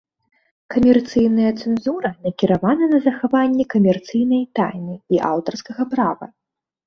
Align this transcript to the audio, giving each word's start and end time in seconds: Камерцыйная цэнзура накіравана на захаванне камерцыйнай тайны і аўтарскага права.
Камерцыйная 0.75 1.49
цэнзура 1.61 2.09
накіравана 2.27 2.85
на 2.95 2.99
захаванне 3.07 3.63
камерцыйнай 3.75 4.43
тайны 4.61 4.95
і 5.17 5.21
аўтарскага 5.33 5.83
права. 5.93 6.25